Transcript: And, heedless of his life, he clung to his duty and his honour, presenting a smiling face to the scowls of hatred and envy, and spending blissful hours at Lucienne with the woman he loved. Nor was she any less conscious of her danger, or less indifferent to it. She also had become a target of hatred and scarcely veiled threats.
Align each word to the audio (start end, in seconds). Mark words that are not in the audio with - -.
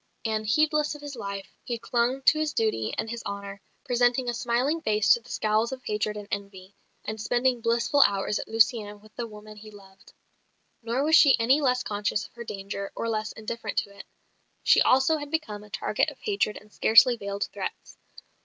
And, 0.25 0.47
heedless 0.47 0.95
of 0.95 1.01
his 1.03 1.15
life, 1.15 1.53
he 1.63 1.77
clung 1.77 2.23
to 2.23 2.39
his 2.39 2.53
duty 2.53 2.91
and 2.97 3.07
his 3.07 3.21
honour, 3.23 3.61
presenting 3.85 4.27
a 4.27 4.33
smiling 4.33 4.81
face 4.81 5.11
to 5.11 5.19
the 5.21 5.29
scowls 5.29 5.71
of 5.71 5.83
hatred 5.85 6.17
and 6.17 6.27
envy, 6.31 6.73
and 7.05 7.21
spending 7.21 7.61
blissful 7.61 8.01
hours 8.07 8.39
at 8.39 8.47
Lucienne 8.47 8.99
with 8.99 9.15
the 9.15 9.27
woman 9.27 9.57
he 9.57 9.69
loved. 9.69 10.13
Nor 10.81 11.03
was 11.03 11.15
she 11.15 11.37
any 11.39 11.61
less 11.61 11.83
conscious 11.83 12.25
of 12.25 12.33
her 12.33 12.43
danger, 12.43 12.91
or 12.95 13.09
less 13.09 13.31
indifferent 13.33 13.77
to 13.77 13.95
it. 13.95 14.07
She 14.63 14.81
also 14.81 15.17
had 15.17 15.29
become 15.29 15.63
a 15.63 15.69
target 15.69 16.09
of 16.09 16.17
hatred 16.19 16.57
and 16.59 16.73
scarcely 16.73 17.15
veiled 17.15 17.47
threats. 17.53 17.99